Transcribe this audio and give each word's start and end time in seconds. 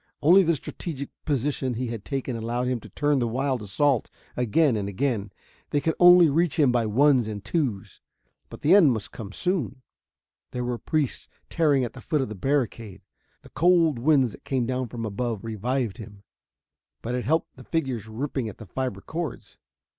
Only 0.23 0.41
the 0.41 0.55
strategic 0.55 1.11
position 1.25 1.75
he 1.75 1.85
had 1.89 2.03
taken 2.03 2.35
allowed 2.35 2.67
him 2.67 2.79
to 2.79 2.89
turn 2.89 3.19
the 3.19 3.27
wild 3.27 3.61
assault 3.61 4.09
again 4.35 4.75
and 4.75 4.89
again. 4.89 5.31
They 5.69 5.79
could 5.79 5.93
only 5.99 6.27
reach 6.27 6.57
him 6.57 6.71
by 6.71 6.87
ones 6.87 7.27
and 7.27 7.45
twos, 7.45 8.01
but 8.49 8.61
the 8.61 8.73
end 8.73 8.93
must 8.93 9.11
come 9.11 9.31
soon. 9.31 9.83
There 10.53 10.63
were 10.63 10.79
priests 10.79 11.27
tearing 11.51 11.83
at 11.83 11.93
the 11.93 12.01
foot 12.01 12.19
of 12.21 12.29
the 12.29 12.33
barricade.... 12.33 13.03
The 13.43 13.49
cold 13.49 13.99
winds 13.99 14.31
that 14.31 14.43
came 14.43 14.65
down 14.65 14.87
from 14.87 15.05
above 15.05 15.43
revived 15.43 15.97
him, 15.97 16.23
but 17.03 17.13
it 17.13 17.25
helped 17.25 17.55
the 17.55 17.63
figures 17.63 18.07
ripping 18.07 18.49
at 18.49 18.57
the 18.57 18.65
fiber 18.65 19.01
cords. 19.01 19.59